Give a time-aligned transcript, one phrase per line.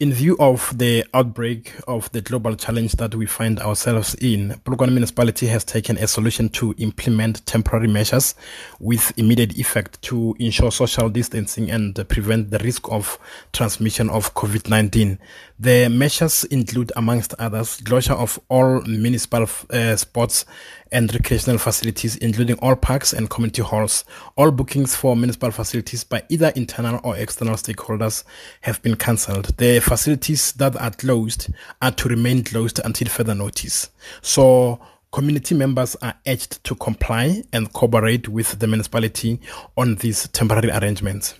[0.00, 4.92] In view of the outbreak of the global challenge that we find ourselves in, Polokwane
[4.92, 8.34] municipality has taken a solution to implement temporary measures
[8.78, 13.18] with immediate effect to ensure social distancing and prevent the risk of
[13.52, 15.18] transmission of COVID-19.
[15.58, 20.46] The measures include, amongst others, closure of all municipal uh, sports
[20.92, 24.04] and recreational facilities, including all parks and community halls.
[24.36, 28.24] All bookings for municipal facilities by either internal or external stakeholders
[28.62, 29.54] have been cancelled.
[29.90, 31.48] Facilities that are closed
[31.82, 33.90] are to remain closed until further notice.
[34.22, 34.78] So,
[35.10, 39.40] community members are urged to comply and cooperate with the municipality
[39.76, 41.34] on these temporary arrangements.